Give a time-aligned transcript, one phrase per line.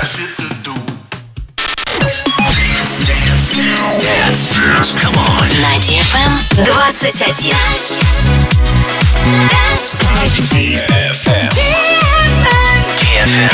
[0.00, 0.72] got shit to do.
[2.00, 4.96] Dance, dance, dance, dance, dance.
[4.96, 5.48] Come on.
[5.84, 6.88] DFM 21.
[9.50, 9.92] Dance.
[10.48, 11.52] DFM.
[12.96, 13.50] DFM.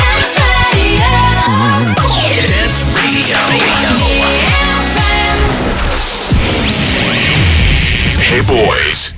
[8.22, 9.10] Hey boys.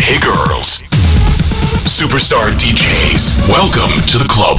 [0.00, 0.82] Hey girls.
[1.88, 3.48] Superstar DJs.
[3.48, 4.58] Welcome to the club.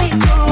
[0.00, 0.49] Ay, tú.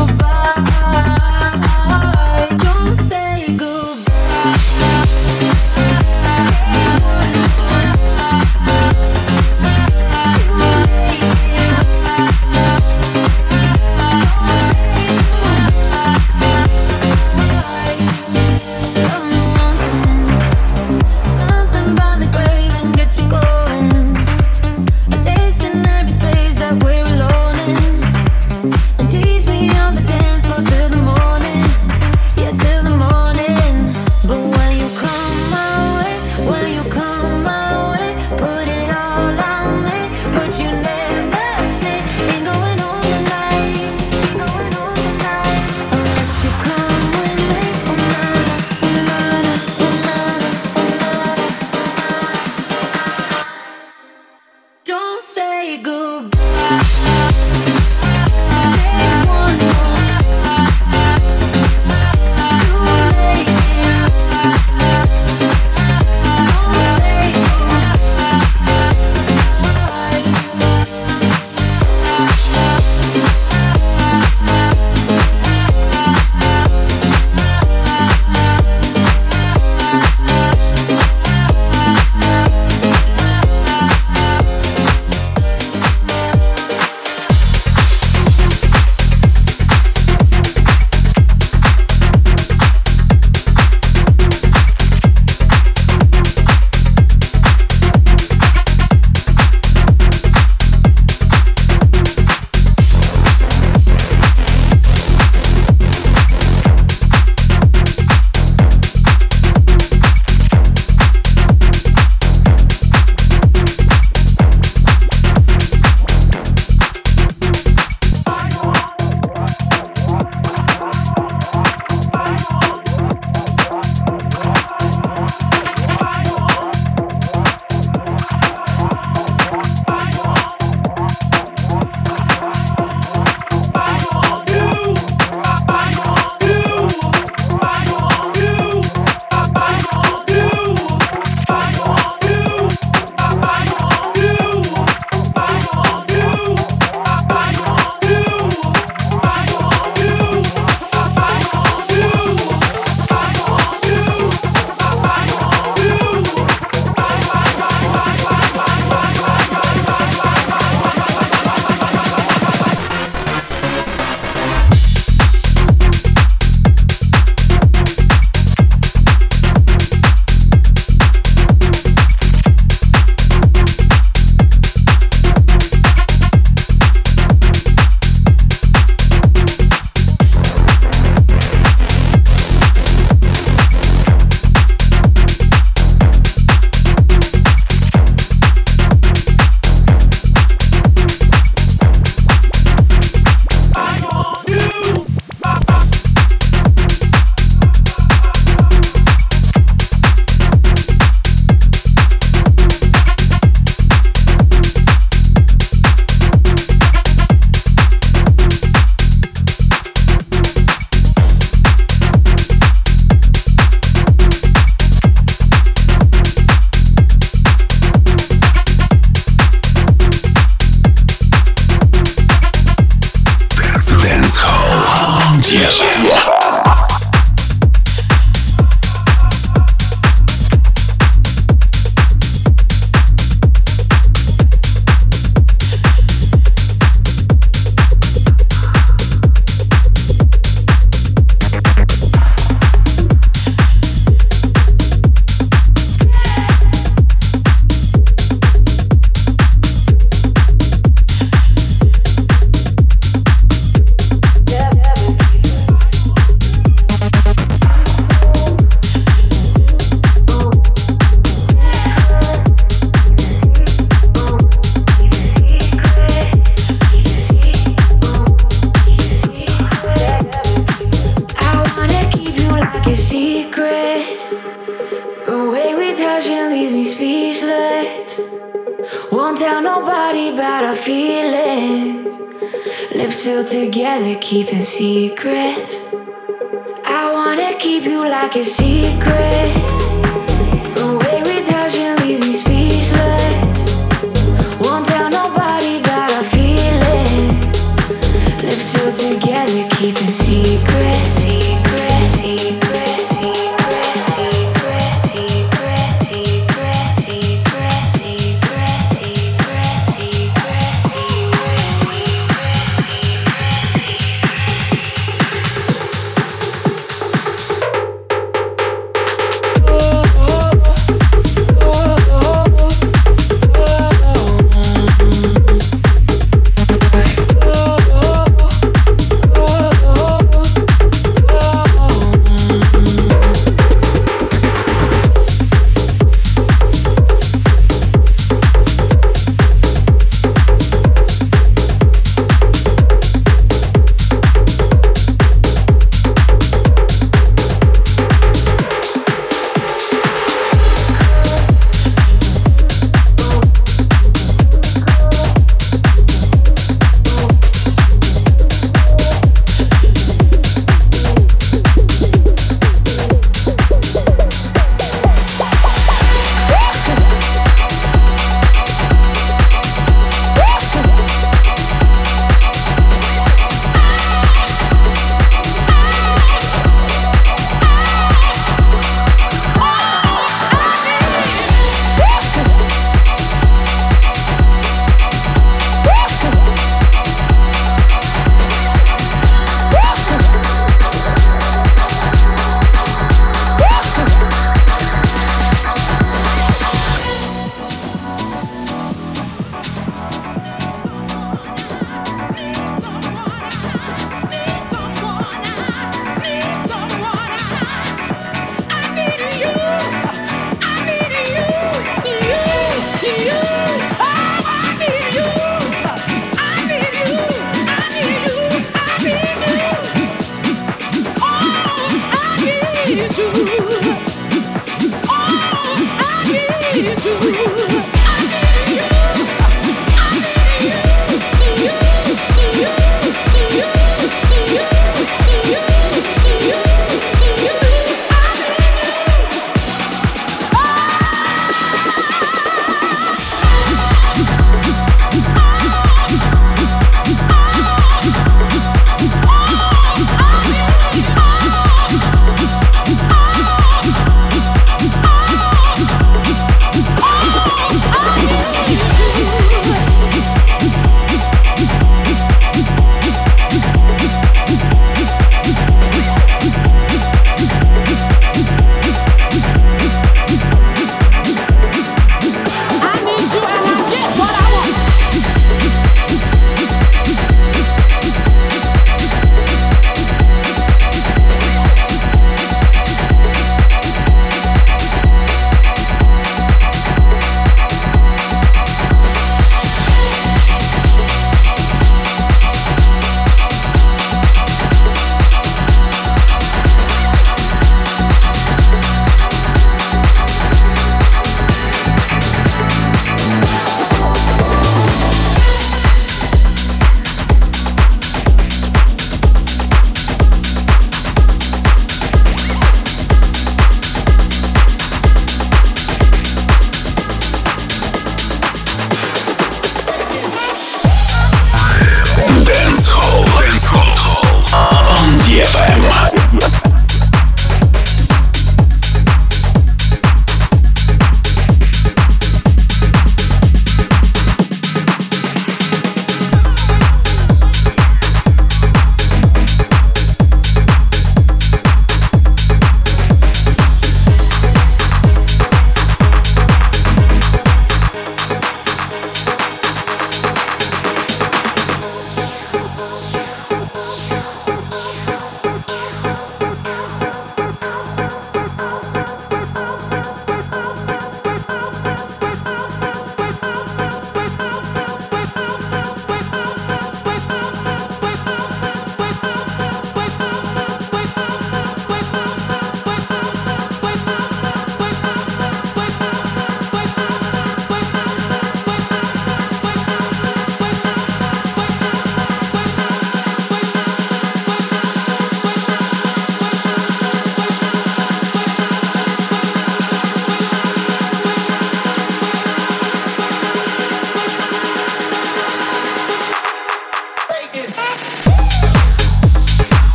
[225.40, 225.82] 解释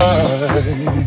[0.00, 1.00] Listen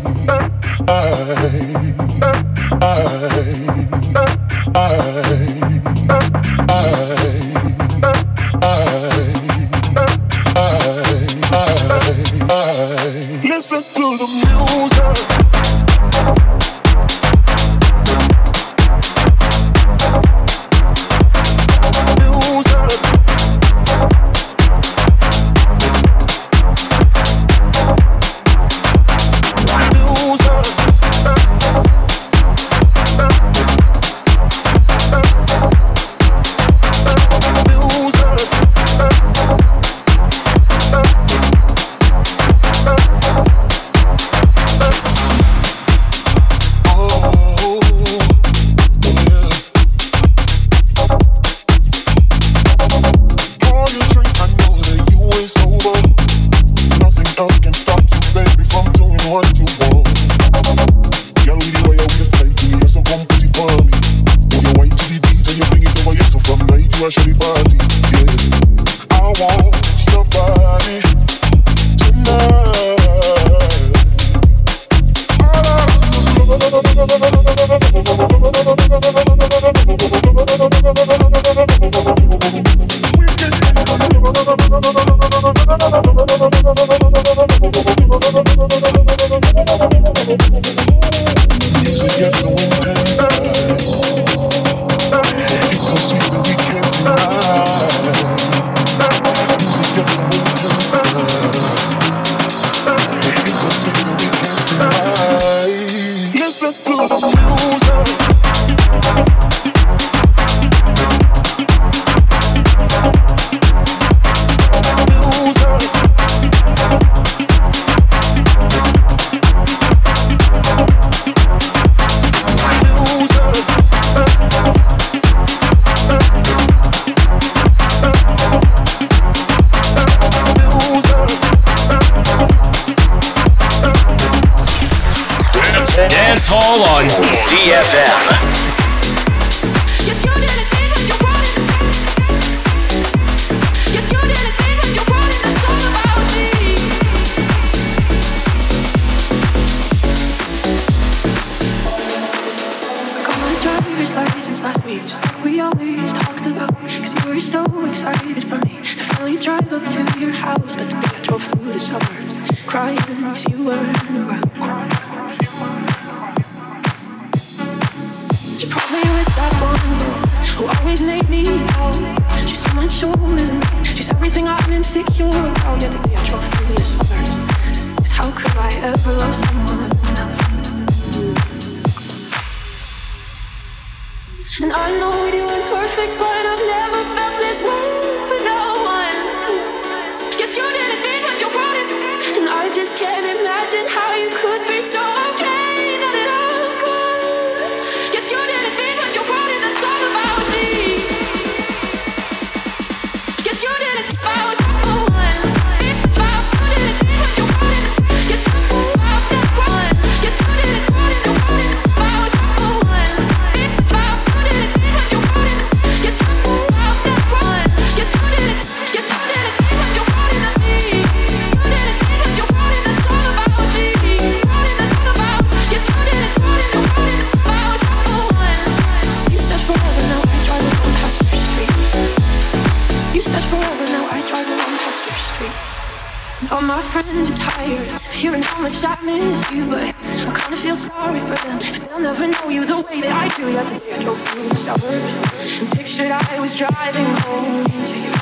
[236.84, 241.18] friend are tired of hearing how much I miss you, but I kinda feel sorry
[241.18, 241.58] for them.
[241.58, 243.50] Cause they'll never know you the way that I do.
[243.50, 248.12] Yet today I drove through the suburbs and pictured I was driving home to you.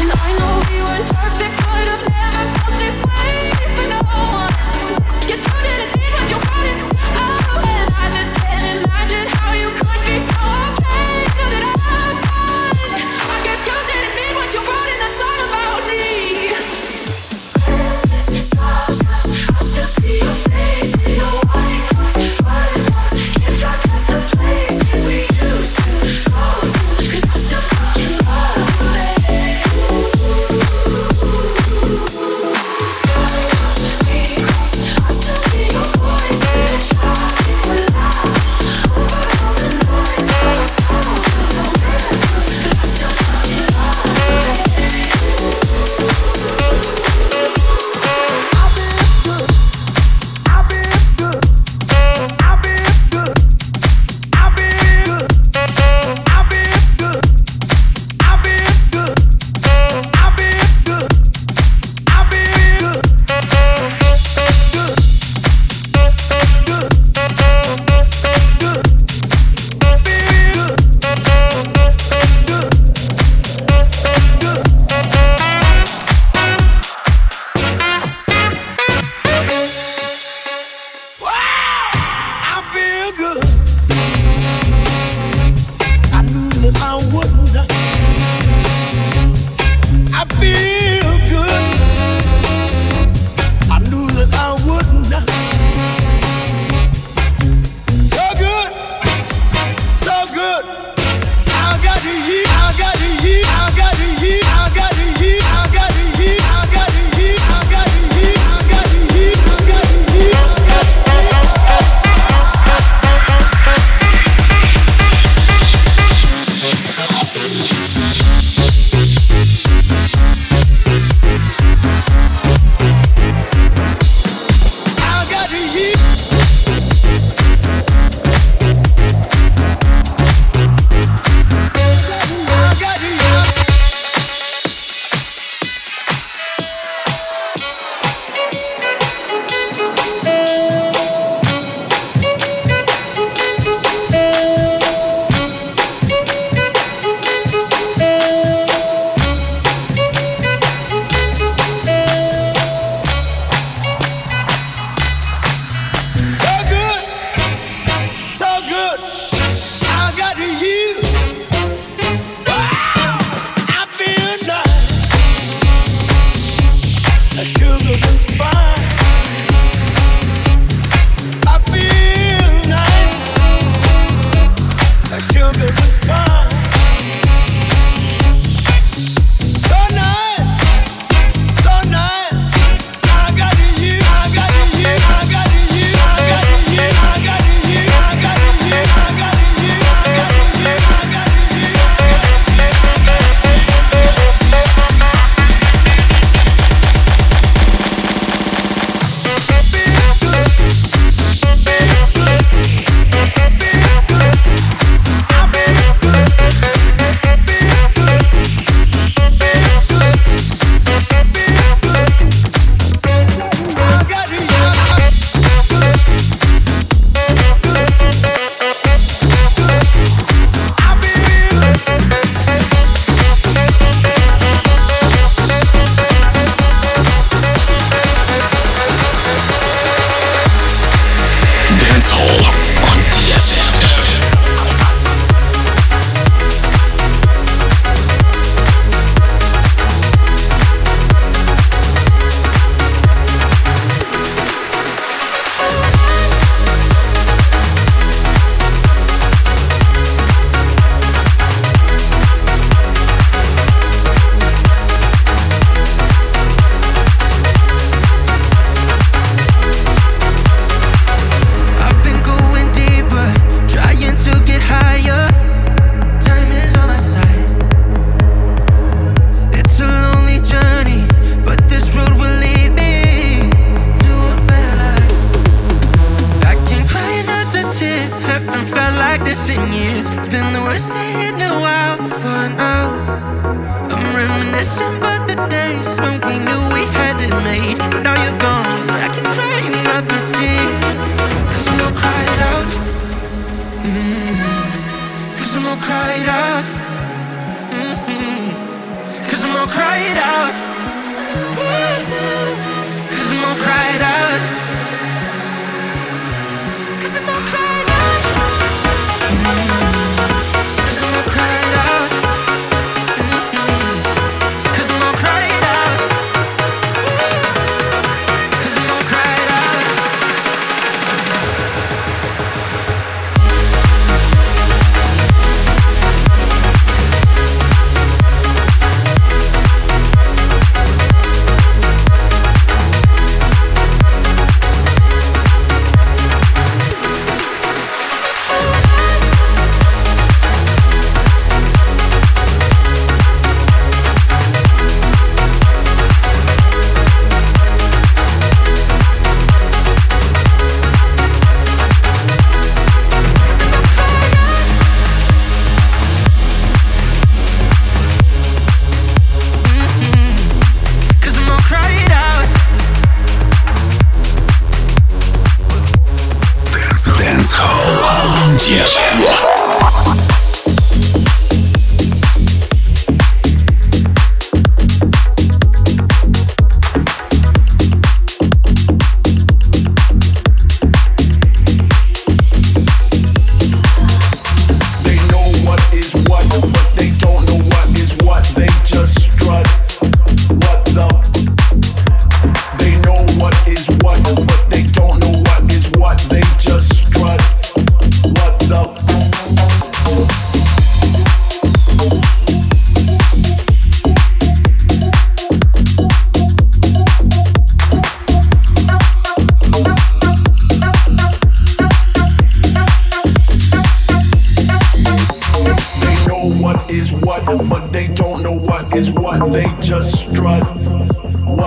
[0.00, 3.32] And I know we weren't perfect, but I've never felt this way
[3.76, 4.00] for no
[4.40, 5.28] one.
[5.28, 5.57] Guess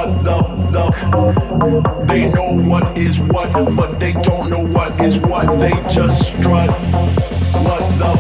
[0.06, 0.38] what the,
[0.72, 0.86] the.
[2.08, 5.60] They know what is what, but they don't know what is what.
[5.60, 6.70] They just strut.
[7.64, 8.12] What the.